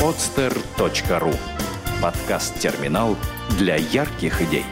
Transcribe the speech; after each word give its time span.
podster.ru 0.00 1.34
Подкаст-терминал 2.00 3.16
для 3.58 3.74
ярких 3.74 4.40
идей. 4.42 4.64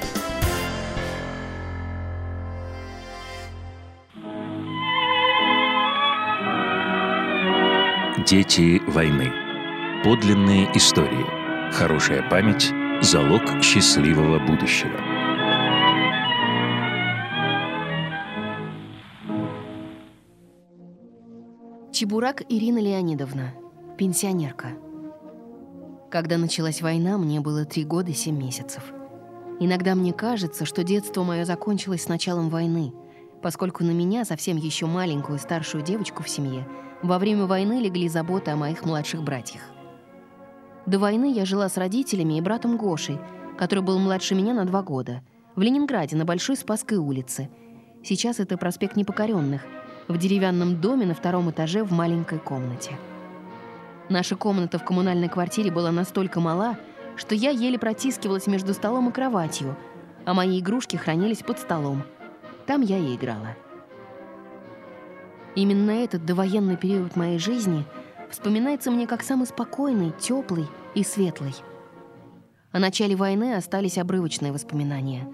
Дети 8.25 8.81
войны. 8.87 9.33
Подлинные 10.05 10.71
истории. 10.77 11.73
Хорошая 11.73 12.23
память– 12.31 12.73
залог 13.03 13.43
счастливого 13.65 14.39
будущего. 14.39 14.97
Чебурак 21.93 22.43
Ирина 22.49 22.79
Леонидовна, 22.79 23.55
пенсионерка. 23.99 24.69
Когда 26.11 26.39
началась 26.39 26.83
война, 26.83 27.19
мне 27.19 27.41
было 27.41 27.65
три 27.65 27.85
года 27.85 28.15
семь 28.15 28.39
месяцев. 28.39 28.93
Иногда 29.59 29.95
мне 29.95 30.13
кажется, 30.13 30.65
что 30.65 30.85
детство 30.85 31.25
мое 31.25 31.45
закончилось 31.45 32.05
с 32.05 32.09
началом 32.09 32.49
войны, 32.49 32.93
поскольку 33.43 33.83
на 33.83 33.91
меня, 33.91 34.25
совсем 34.25 34.57
еще 34.57 34.87
маленькую 34.87 35.39
старшую 35.39 35.83
девочку 35.83 36.23
в 36.23 36.29
семье, 36.29 36.67
во 37.03 37.19
время 37.19 37.47
войны 37.47 37.81
легли 37.81 38.09
заботы 38.09 38.53
о 38.53 38.57
моих 38.57 38.85
младших 38.85 39.23
братьях. 39.23 39.63
До 40.87 41.01
войны 41.01 41.33
я 41.33 41.45
жила 41.45 41.69
с 41.69 41.77
родителями 41.77 42.39
и 42.39 42.41
братом 42.41 42.77
Гошей, 42.77 43.19
который 43.59 43.83
был 43.83 43.99
младше 43.99 44.37
меня 44.37 44.55
на 44.55 44.65
два 44.65 44.83
года, 44.83 45.23
в 45.57 45.63
Ленинграде 45.63 46.17
на 46.17 46.25
Большой 46.25 46.57
Спасской 46.57 46.99
улице. 46.99 47.49
Сейчас 48.05 48.39
это 48.39 48.57
проспект 48.57 48.95
Непокоренных, 48.95 49.63
в 50.07 50.17
деревянном 50.17 50.81
доме 50.81 51.07
на 51.07 51.15
втором 51.15 51.51
этаже 51.51 51.83
в 51.83 51.91
маленькой 51.91 52.39
комнате. 52.39 52.93
Наша 54.09 54.37
комната 54.37 54.79
в 54.79 54.85
коммунальной 54.85 55.29
квартире 55.29 55.73
была 55.73 55.91
настолько 55.91 56.39
мала, 56.39 56.79
что 57.17 57.35
я 57.35 57.51
еле 57.51 57.77
протискивалась 57.79 58.47
между 58.47 58.73
столом 58.73 59.09
и 59.09 59.13
кроватью, 59.13 59.77
а 60.25 60.33
мои 60.33 60.61
игрушки 60.61 60.97
хранились 60.97 61.43
под 61.43 61.59
столом. 61.59 62.05
Там 62.67 62.83
я 62.83 62.99
и 62.99 63.17
играла. 63.17 63.57
Именно 65.57 65.91
этот 65.91 66.25
довоенный 66.25 66.77
период 66.77 67.17
моей 67.17 67.39
жизни 67.39 67.85
вспоминается 68.31 68.91
мне 68.91 69.09
как 69.09 69.23
самый 69.23 69.47
спокойный, 69.47 70.13
теплый 70.21 70.67
и 70.95 71.03
светлый. 71.03 71.57
О 72.71 72.79
начале 72.79 73.17
войны 73.17 73.55
остались 73.55 73.99
обрывочные 73.99 74.53
воспоминания. 74.53 75.27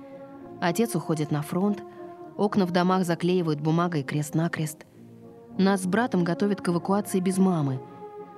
Отец 0.60 0.94
уходит 0.94 1.30
на 1.30 1.42
фронт, 1.42 1.82
окна 2.36 2.64
в 2.64 2.70
домах 2.70 3.04
заклеивают 3.04 3.60
бумагой 3.60 4.02
крест-накрест. 4.02 4.86
Нас 5.58 5.82
с 5.82 5.86
братом 5.86 6.24
готовят 6.24 6.62
к 6.62 6.68
эвакуации 6.68 7.20
без 7.20 7.36
мамы— 7.36 7.78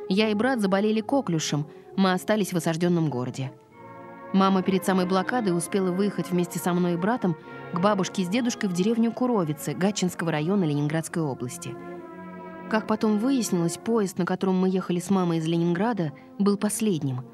я 0.08 0.28
и 0.28 0.34
брат 0.34 0.60
заболели 0.60 1.00
коклюшем, 1.00 1.66
мы 1.96 2.12
остались 2.12 2.52
в 2.52 2.56
осажденном 2.56 3.08
городе. 3.08 3.52
Мама 4.32 4.62
перед 4.62 4.84
самой 4.84 5.06
блокадой 5.06 5.56
успела 5.56 5.92
выехать 5.92 6.30
вместе 6.30 6.58
со 6.58 6.74
мной 6.74 6.94
и 6.94 6.96
братом 6.96 7.36
к 7.72 7.80
бабушке 7.80 8.24
с 8.24 8.28
дедушкой 8.28 8.68
в 8.68 8.72
деревню 8.72 9.12
Куровицы 9.12 9.74
Гатчинского 9.74 10.32
района 10.32 10.64
Ленинградской 10.64 11.22
области. 11.22 11.74
Как 12.68 12.86
потом 12.86 13.18
выяснилось, 13.18 13.76
поезд, 13.76 14.18
на 14.18 14.24
котором 14.24 14.58
мы 14.58 14.68
ехали 14.68 14.98
с 14.98 15.10
мамой 15.10 15.38
из 15.38 15.46
Ленинграда, 15.46 16.12
был 16.38 16.56
последним. 16.56 17.24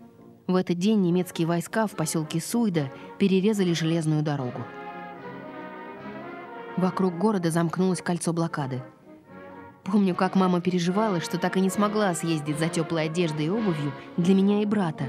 В 0.46 0.56
этот 0.56 0.78
день 0.78 1.00
немецкие 1.00 1.46
войска 1.46 1.86
в 1.86 1.92
поселке 1.92 2.41
Суйда 2.41 2.92
перерезали 3.18 3.72
железную 3.72 4.22
дорогу. 4.22 4.60
Вокруг 6.76 7.16
города 7.16 7.50
замкнулось 7.50 8.02
кольцо 8.02 8.32
блокады– 8.32 8.82
Помню, 9.84 10.14
как 10.14 10.34
мама 10.34 10.61
переживала, 10.61 11.20
что 11.20 11.39
так 11.39 11.56
и 11.56 11.61
не 11.61 11.70
смогла 11.70 12.14
съездить 12.14 12.59
за 12.59 12.69
теплой 12.69 13.05
одеждой 13.05 13.47
и 13.47 13.50
обувью 13.50 13.92
для 14.17 14.34
меня 14.34 14.62
и 14.62 14.67
брата, 14.67 15.05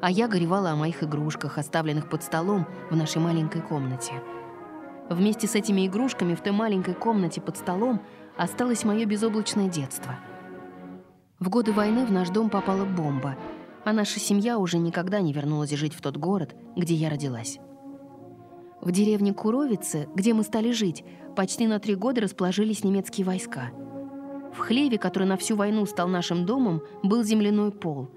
а 0.00 0.10
я 0.10 0.28
горевала 0.28 0.70
о 0.70 0.76
моих 0.76 1.02
игрушках, 1.02 1.58
оставленных 1.58 2.08
под 2.08 2.22
столом 2.22 2.66
в 2.90 2.96
нашей 2.96 3.20
маленькой 3.20 3.62
комнате. 3.62 4.12
Вместе 5.08 5.46
с 5.46 5.54
этими 5.54 5.86
игрушками 5.86 6.34
в 6.34 6.42
той 6.42 6.52
маленькой 6.52 6.94
комнате 6.94 7.40
под 7.40 7.56
столом 7.56 8.00
осталось 8.36 8.84
мое 8.84 9.06
безоблачное 9.06 9.68
детство. 9.68 10.16
В 11.38 11.48
годы 11.48 11.72
войны 11.72 12.04
в 12.04 12.12
наш 12.12 12.28
дом 12.28 12.50
попала 12.50 12.84
бомба, 12.84 13.36
а 13.84 13.92
наша 13.94 14.20
семья 14.20 14.58
уже 14.58 14.78
никогда 14.78 15.20
не 15.20 15.32
вернулась 15.32 15.70
жить 15.70 15.94
в 15.94 16.02
тот 16.02 16.18
город, 16.18 16.54
где 16.76 16.94
я 16.94 17.08
родилась. 17.08 17.58
В 18.82 18.92
деревне 18.92 19.32
Куровице, 19.32 20.08
где 20.14 20.34
мы 20.34 20.42
стали 20.42 20.70
жить, 20.72 21.04
почти 21.34 21.66
на 21.66 21.80
три 21.80 21.94
года 21.94 22.20
расположились 22.20 22.84
немецкие 22.84 23.26
войска— 23.26 23.70
в 24.52 24.58
хлеве, 24.58 24.98
который 24.98 25.24
на 25.24 25.36
всю 25.36 25.56
войну 25.56 25.86
стал 25.86 26.08
нашим 26.08 26.44
домом, 26.44 26.82
был 27.02 27.22
земляной 27.22 27.70
пол. 27.70 28.08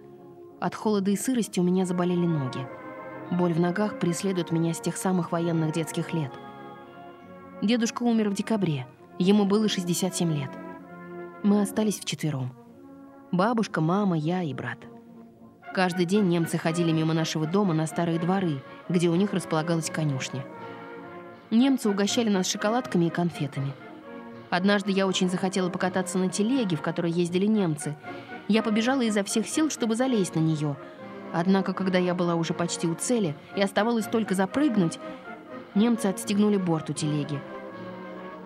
От 0.59 0.75
холода 0.75 1.11
и 1.11 1.16
сырости 1.16 1.59
у 1.59 1.63
меня 1.63 1.85
заболели 1.85 2.25
ноги. 2.25 2.67
Боль 3.31 3.53
в 3.53 3.59
ногах 3.59 3.99
преследует 3.99 4.51
меня 4.51 4.73
с 4.73 4.79
тех 4.79 4.97
самых 4.97 5.31
военных 5.31 5.73
детских 5.73 6.13
лет. 6.13 6.31
Дедушка 7.61 8.03
умер 8.03 8.29
в 8.29 8.33
декабре. 8.33 8.88
Ему 9.19 9.45
было 9.45 9.67
67 9.69 10.33
лет. 10.33 10.49
Мы 11.44 11.61
остались 11.61 11.99
вчетвером. 11.99 12.53
Бабушка, 13.31 13.81
мама, 13.81 14.17
я 14.17 14.44
и 14.44 14.53
брат. 14.53 14.79
Каждый 15.73 16.05
день 16.05 16.27
немцы 16.27 16.57
ходили 16.57 16.91
мимо 16.91 17.13
нашего 17.13 17.47
дома 17.47 17.73
на 17.73 17.88
старые 17.88 18.19
дворы, 18.19 18.61
где 18.89 19.09
у 19.09 19.15
них 19.15 19.33
располагалась 19.33 19.89
конюшня. 19.89 20.45
Немцы 21.50 21.89
угощали 21.89 22.29
нас 22.29 22.47
шоколадками 22.47 23.05
и 23.05 23.09
конфетами– 23.09 23.73
Однажды 24.53 24.91
я 24.91 25.07
очень 25.07 25.31
захотела 25.31 25.67
покататься 25.71 26.19
на 26.19 26.29
телеге, 26.29 26.75
в 26.75 26.83
которой 26.83 27.11
ездили 27.11 27.47
немцы. 27.47 27.95
Я 28.47 28.61
побежала 28.61 29.01
изо 29.01 29.23
всех 29.23 29.47
сил, 29.47 29.71
чтобы 29.71 29.95
залезть 29.95 30.35
на 30.35 30.41
нее. 30.41 30.77
Однако, 31.33 31.73
когда 31.73 31.97
я 31.97 32.13
была 32.13 32.35
уже 32.35 32.53
почти 32.53 32.85
у 32.85 32.93
цели 32.93 33.35
и 33.55 33.63
оставалось 33.63 34.05
только 34.05 34.35
запрыгнуть, 34.35 34.99
немцы 35.73 36.05
отстегнули 36.05 36.57
борт 36.57 36.91
у 36.91 36.93
телеги. 36.93 37.41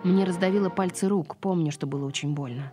Мне 0.02 0.24
раздавило 0.24 0.70
пальцы 0.70 1.08
рук, 1.08 1.36
помню, 1.36 1.70
что 1.72 1.86
было 1.86 2.06
очень 2.06 2.32
больно. 2.32 2.72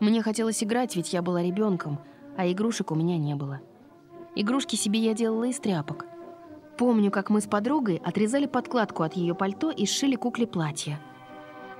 Мне 0.00 0.22
хотелось 0.22 0.64
играть, 0.64 0.96
ведь 0.96 1.12
я 1.12 1.20
была 1.20 1.42
ребенком, 1.42 1.98
а 2.38 2.50
игрушек 2.50 2.90
у 2.90 2.94
меня 2.94 3.18
не 3.18 3.34
было. 3.34 3.60
Игрушки 4.34 4.76
себе 4.76 5.00
я 5.00 5.12
делала 5.12 5.44
из 5.44 5.60
тряпок. 5.60 6.06
Помню, 6.78 7.10
как 7.10 7.28
мы 7.28 7.42
с 7.42 7.46
подругой 7.46 8.00
отрезали 8.02 8.46
подкладку 8.46 9.02
от 9.02 9.12
ее 9.12 9.34
пальто 9.34 9.70
и 9.70 9.84
сшили 9.84 10.16
кукле 10.16 10.46
платье. 10.46 10.98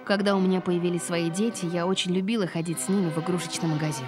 Когда 0.04 0.36
у 0.36 0.40
меня 0.40 0.60
появились 0.60 1.02
свои 1.02 1.30
дети, 1.30 1.64
я 1.64 1.86
очень 1.86 2.12
любила 2.12 2.46
ходить 2.46 2.80
с 2.80 2.88
ними 2.88 3.08
в 3.10 3.18
игрушечный 3.18 3.68
магазин. 3.68 4.04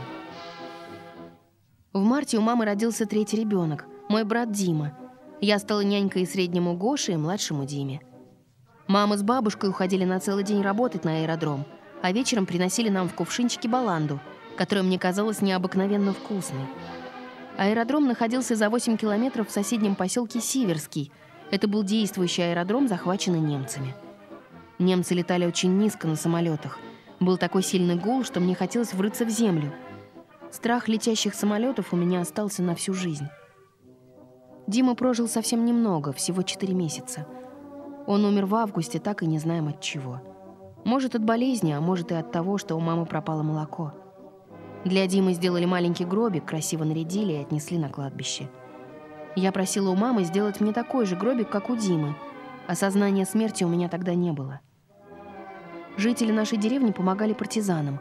В 1.94 2.00
марте 2.00 2.36
у 2.36 2.42
мамы 2.42 2.66
родился 2.66 3.06
третий 3.06 3.38
ребенок, 3.38 3.86
мой 4.10 4.24
брат 4.24 4.52
Дима. 4.52 4.92
Я 5.40 5.58
стала 5.58 5.80
нянькой 5.80 6.26
среднему 6.26 6.76
Гоше 6.76 7.12
и 7.12 7.16
младшему 7.16 7.64
Диме. 7.64 8.02
Мама 8.86 9.16
с 9.16 9.22
бабушкой 9.22 9.70
уходили 9.70 10.04
на 10.04 10.20
целый 10.20 10.44
день 10.44 10.60
работать 10.60 11.04
на 11.04 11.22
аэродром, 11.22 11.64
а 12.02 12.12
вечером 12.12 12.44
приносили 12.44 12.90
нам 12.90 13.08
в 13.08 13.14
кувшинчике 13.14 13.68
баланду, 13.68 14.20
которая 14.56 14.84
мне 14.84 14.98
казалась 14.98 15.40
необыкновенно 15.40 16.12
вкусной. 16.12 16.66
Аэродром 17.56 18.06
находился 18.06 18.54
за 18.54 18.68
8 18.68 18.98
километров 18.98 19.48
в 19.48 19.52
соседнем 19.52 19.94
поселке 19.94 20.40
Сиверский. 20.40 21.10
Это 21.50 21.68
был 21.68 21.82
действующий 21.82 22.42
аэродром, 22.42 22.86
захваченный 22.86 23.40
немцами. 23.40 23.94
Немцы 24.78 25.14
летали 25.14 25.46
очень 25.46 25.78
низко 25.78 26.06
на 26.06 26.16
самолетах. 26.16 26.78
Был 27.18 27.38
такой 27.38 27.62
сильный 27.62 27.96
гул, 27.96 28.24
что 28.24 28.40
мне 28.40 28.54
хотелось 28.54 28.92
врыться 28.92 29.24
в 29.24 29.30
землю. 29.30 29.72
Страх 30.50 30.88
летящих 30.88 31.34
самолетов 31.34 31.92
у 31.92 31.96
меня 31.96 32.20
остался 32.20 32.62
на 32.62 32.74
всю 32.74 32.92
жизнь. 32.92 33.26
Дима 34.66 34.94
прожил 34.94 35.28
совсем 35.28 35.64
немного, 35.64 36.12
всего 36.12 36.42
4 36.42 36.74
месяца. 36.74 37.26
Он 38.06 38.24
умер 38.24 38.46
в 38.46 38.54
августе, 38.54 38.98
так 38.98 39.22
и 39.22 39.26
не 39.26 39.38
знаем 39.38 39.68
от 39.68 39.80
чего. 39.80 40.20
Может, 40.84 41.14
от 41.14 41.24
болезни, 41.24 41.72
а 41.72 41.80
может 41.80 42.12
и 42.12 42.14
от 42.14 42.30
того, 42.30 42.58
что 42.58 42.76
у 42.76 42.80
мамы 42.80 43.06
пропало 43.06 43.42
молоко. 43.42 43.92
Для 44.84 45.06
Димы 45.06 45.32
сделали 45.32 45.64
маленький 45.64 46.04
гробик, 46.04 46.44
красиво 46.44 46.84
нарядили 46.84 47.32
и 47.32 47.42
отнесли 47.42 47.78
на 47.78 47.88
кладбище. 47.88 48.48
Я 49.34 49.50
просила 49.50 49.90
у 49.90 49.96
мамы 49.96 50.24
сделать 50.24 50.60
мне 50.60 50.72
такой 50.72 51.06
же 51.06 51.16
гробик, 51.16 51.50
как 51.50 51.70
у 51.70 51.76
Димы. 51.76 52.14
Осознания 52.68 53.24
смерти 53.24 53.64
у 53.64 53.68
меня 53.68 53.88
тогда 53.88 54.14
не 54.14 54.32
было. 54.32 54.60
Жители 55.96 56.30
нашей 56.30 56.58
деревни 56.58 56.92
помогали 56.92 57.32
партизанам. 57.32 58.00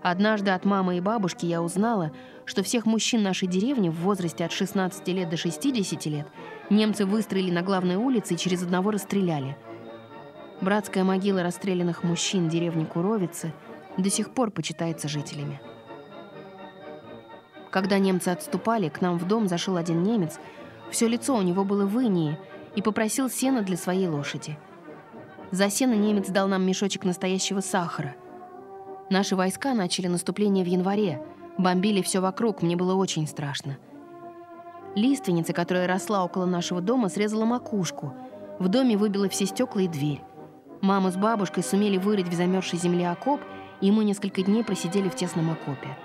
Однажды 0.00 0.52
от 0.52 0.64
мамы 0.64 0.98
и 0.98 1.00
бабушки 1.00 1.44
я 1.44 1.60
узнала, 1.60 2.12
что 2.44 2.62
всех 2.62 2.86
мужчин 2.86 3.22
нашей 3.22 3.48
деревни 3.48 3.88
в 3.88 3.96
возрасте 3.96 4.44
от 4.44 4.52
16 4.52 5.06
лет 5.08 5.28
до 5.28 5.36
60 5.36 6.06
лет 6.06 6.28
немцы 6.70 7.04
выстроили 7.04 7.50
на 7.50 7.62
главной 7.62 7.96
улице 7.96 8.34
и 8.34 8.36
через 8.36 8.62
одного 8.62 8.92
расстреляли. 8.92 9.56
Братская 10.60 11.02
могила 11.02 11.42
расстрелянных 11.42 12.04
мужчин 12.04 12.48
деревни 12.48 12.84
Куровицы 12.84 13.52
до 13.96 14.08
сих 14.08 14.32
пор 14.32 14.52
почитается 14.52 15.08
жителями. 15.08 15.60
Когда 17.70 17.98
немцы 17.98 18.28
отступали, 18.28 18.88
к 18.88 19.00
нам 19.00 19.18
в 19.18 19.26
дом 19.26 19.48
зашел 19.48 19.76
один 19.76 20.02
немец. 20.04 20.38
Все 20.90 21.08
лицо 21.08 21.34
у 21.36 21.42
него 21.42 21.64
было 21.64 21.86
в 21.86 22.00
инии 22.00 22.38
и 22.76 22.82
попросил 22.82 23.28
сена 23.28 23.62
для 23.62 23.76
своей 23.76 24.06
лошади– 24.06 24.56
за 25.52 25.70
сено 25.70 25.94
немец 25.94 26.28
дал 26.28 26.48
нам 26.48 26.66
мешочек 26.66 27.04
настоящего 27.04 27.60
сахара. 27.60 28.16
Наши 29.10 29.36
войска 29.36 29.74
начали 29.74 30.08
наступление 30.08 30.64
в 30.64 30.68
январе, 30.68 31.22
Бомбили 31.58 32.00
все 32.02 32.20
вокруг, 32.20 32.62
мне 32.62 32.76
было 32.76 32.94
очень 32.94 33.26
страшно. 33.26 33.78
Лиственница, 34.94 35.52
которая 35.52 35.86
росла 35.86 36.24
около 36.24 36.46
нашего 36.46 36.80
дома, 36.80 37.08
срезала 37.08 37.44
макушку. 37.44 38.14
В 38.58 38.68
доме 38.68 38.96
выбила 38.96 39.28
все 39.28 39.46
стекла 39.46 39.82
и 39.82 39.88
дверь. 39.88 40.22
Мама 40.80 41.10
с 41.10 41.16
бабушкой 41.16 41.62
сумели 41.62 41.96
вырыть 41.96 42.28
в 42.28 42.34
замерзшей 42.34 42.78
земле 42.78 43.10
окоп, 43.10 43.40
и 43.80 43.90
мы 43.90 44.04
несколько 44.04 44.42
дней 44.42 44.64
просидели 44.64 45.08
в 45.08 45.14
тесном 45.14 45.50
окопе. 45.50 45.96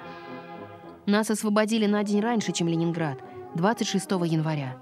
Нас 1.06 1.30
освободили 1.30 1.86
на 1.86 2.04
день 2.04 2.20
раньше, 2.20 2.52
чем 2.52 2.68
Ленинград, 2.68 3.20
26 3.56 4.12
января. 4.26 4.78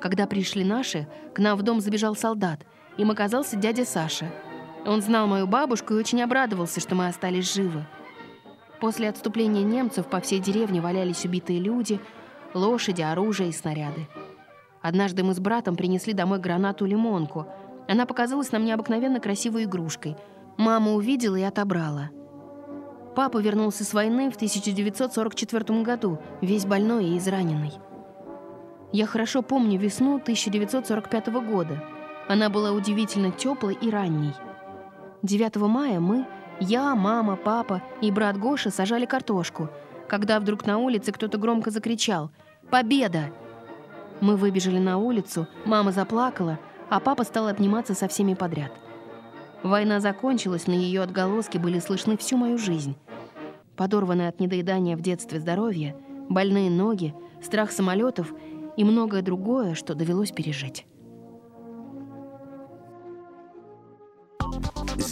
Когда 0.00 0.26
пришли 0.26 0.64
наши, 0.64 1.06
к 1.34 1.38
нам 1.38 1.56
в 1.56 1.62
дом 1.62 1.80
забежал 1.80 2.16
солдат. 2.16 2.60
Им 2.96 3.10
оказался 3.10 3.56
дядя 3.56 3.84
Саша. 3.84 4.26
Он 4.84 5.00
знал 5.00 5.26
мою 5.26 5.46
бабушку 5.46 5.94
и 5.94 5.98
очень 5.98 6.22
обрадовался, 6.22 6.80
что 6.80 6.94
мы 6.94 7.06
остались 7.06 7.52
живы. 7.52 7.84
После 8.80 9.08
отступления 9.08 9.62
немцев 9.62 10.06
по 10.06 10.20
всей 10.20 10.40
деревне 10.40 10.80
валялись 10.80 11.24
убитые 11.24 11.60
люди, 11.60 12.00
лошади, 12.52 13.02
оружие 13.02 13.50
и 13.50 13.52
снаряды. 13.52 14.08
Однажды 14.80 15.22
мы 15.22 15.34
с 15.34 15.38
братом 15.38 15.76
принесли 15.76 16.12
домой 16.12 16.40
гранату-лимонку. 16.40 17.46
Она 17.88 18.06
показалась 18.06 18.50
нам 18.50 18.64
необыкновенно 18.64 19.20
красивой 19.20 19.64
игрушкой. 19.64 20.16
Мама 20.56 20.92
увидела 20.92 21.36
и 21.36 21.42
отобрала. 21.42 22.10
Папа 23.14 23.38
вернулся 23.38 23.84
с 23.84 23.94
войны 23.94 24.30
в 24.30 24.36
1944 24.36 25.82
году, 25.82 26.18
весь 26.40 26.64
больной 26.64 27.06
и 27.06 27.18
израненный. 27.18 27.72
Я 28.90 29.06
хорошо 29.06 29.42
помню 29.42 29.78
весну 29.78 30.16
1945 30.16 31.26
года. 31.46 31.82
Она 32.28 32.48
была 32.48 32.72
удивительно 32.72 33.30
теплой 33.30 33.74
и 33.80 33.90
ранней. 33.90 34.32
9 35.22 35.56
мая 35.56 36.00
мы, 36.00 36.26
я, 36.60 36.94
мама, 36.94 37.36
папа 37.36 37.82
и 38.00 38.10
брат 38.10 38.38
Гоша 38.38 38.70
сажали 38.70 39.06
картошку, 39.06 39.68
когда 40.08 40.40
вдруг 40.40 40.66
на 40.66 40.78
улице 40.78 41.12
кто-то 41.12 41.38
громко 41.38 41.70
закричал 41.70 42.30
«Победа!». 42.70 43.32
Мы 44.20 44.36
выбежали 44.36 44.78
на 44.78 44.98
улицу, 44.98 45.46
мама 45.64 45.92
заплакала, 45.92 46.58
а 46.88 47.00
папа 47.00 47.24
стал 47.24 47.48
обниматься 47.48 47.94
со 47.94 48.08
всеми 48.08 48.34
подряд. 48.34 48.72
Война 49.62 50.00
закончилась, 50.00 50.66
но 50.66 50.74
ее 50.74 51.02
отголоски 51.02 51.58
были 51.58 51.78
слышны 51.78 52.16
всю 52.16 52.36
мою 52.36 52.58
жизнь. 52.58 52.96
Подорванное 53.76 54.28
от 54.28 54.40
недоедания 54.40 54.96
в 54.96 55.00
детстве 55.00 55.40
здоровье, 55.40 55.96
больные 56.28 56.70
ноги, 56.70 57.14
страх 57.42 57.70
самолетов— 57.70 58.32
и 58.76 58.84
многое 58.84 59.22
другое, 59.22 59.74
что 59.74 59.94
довелось 59.94 60.32
пережить. 60.32 60.86